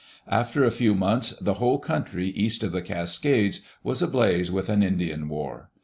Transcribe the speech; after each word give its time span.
After 0.31 0.63
a 0.65 0.71
few 0.71 0.95
months, 0.95 1.35
the 1.37 1.53
whole 1.61 1.77
country 1.77 2.29
east 2.29 2.63
of 2.63 2.71
the 2.71 2.81
Cascades 2.81 3.61
was 3.83 4.01
ablaze 4.01 4.49
with 4.51 4.67
an 4.67 4.81
Indian 4.81 5.29
war. 5.29 5.69